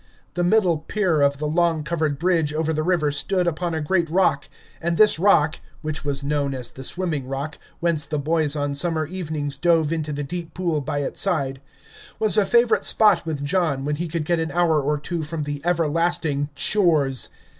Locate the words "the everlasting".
15.43-16.49